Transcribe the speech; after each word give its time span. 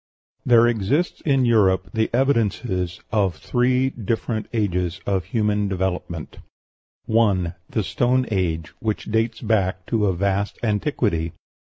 There 0.47 0.65
exist 0.67 1.21
in 1.27 1.45
Europe 1.45 1.91
the 1.93 2.09
evidences 2.11 3.01
of 3.11 3.35
three 3.35 3.91
different 3.91 4.47
ages 4.51 4.99
of 5.05 5.25
human 5.25 5.67
development: 5.67 6.39
1. 7.05 7.53
The 7.69 7.83
Stone 7.83 8.25
Age, 8.31 8.73
which 8.79 9.05
dates 9.11 9.41
back 9.41 9.85
to 9.85 10.07
a 10.07 10.15
vast 10.15 10.57
antiquity. 10.63 11.33